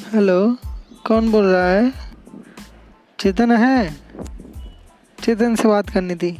Hello 0.00 0.56
कौन 1.06 1.30
बोल 1.30 1.44
रहा 1.44 1.66
है? 1.66 1.92
चेतन 3.20 3.52
है? 3.52 3.96
चेतन 5.24 5.54
से 5.54 5.68
बात 5.68 5.90
करनी 5.90 6.14
थी। 6.14 6.38